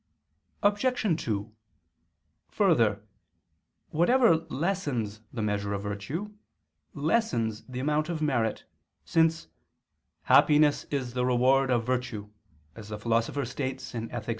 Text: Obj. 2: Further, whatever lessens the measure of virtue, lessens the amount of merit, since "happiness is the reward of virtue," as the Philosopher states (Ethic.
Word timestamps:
Obj. 0.63 1.21
2: 1.25 1.53
Further, 2.49 3.05
whatever 3.91 4.35
lessens 4.47 5.21
the 5.31 5.43
measure 5.43 5.73
of 5.73 5.83
virtue, 5.83 6.33
lessens 6.95 7.63
the 7.67 7.81
amount 7.81 8.09
of 8.09 8.19
merit, 8.19 8.65
since 9.05 9.45
"happiness 10.23 10.85
is 10.85 11.13
the 11.13 11.23
reward 11.27 11.69
of 11.69 11.85
virtue," 11.85 12.31
as 12.75 12.89
the 12.89 12.97
Philosopher 12.97 13.45
states 13.45 13.93
(Ethic. 13.93 14.29